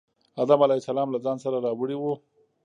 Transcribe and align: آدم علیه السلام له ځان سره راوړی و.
آدم 0.43 0.59
علیه 0.65 0.79
السلام 0.81 1.07
له 1.11 1.19
ځان 1.25 1.37
سره 1.43 1.57
راوړی 1.65 1.95
و. 1.97 2.03